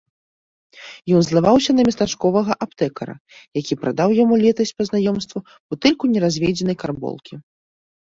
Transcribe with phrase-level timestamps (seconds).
[1.19, 3.15] Ён злаваўся на местачковага аптэкара,
[3.61, 5.37] які прадаў яму летась па знаёмству
[5.69, 7.33] бутэльку неразведзенай карболкі.